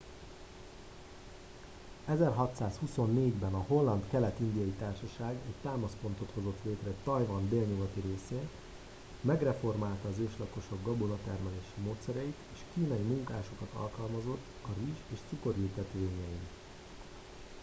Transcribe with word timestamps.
1624 2.05 3.33
ben 3.41 3.53
a 3.53 3.63
holland 3.67 4.03
kelet 4.09 4.39
indiai 4.39 4.73
társaság 4.79 5.31
egy 5.33 5.55
támaszpontot 5.69 6.29
hozott 6.33 6.59
létre 6.63 6.91
tajvan 7.03 7.49
délnyugati 7.49 7.99
részén 7.99 8.49
megreformálta 9.21 10.09
az 10.09 10.17
őslakosok 10.19 10.83
gabonatermelési 10.83 11.79
módszereit 11.83 12.37
és 12.53 12.59
kínai 12.73 13.01
munkásokat 13.01 13.69
alkalmazott 13.75 14.43
a 14.65 14.69
rizs 14.83 14.97
és 15.13 15.19
cukorültetvényein 15.29 16.47